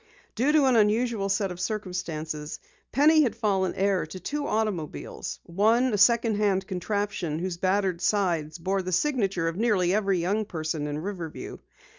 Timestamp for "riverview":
10.97-11.59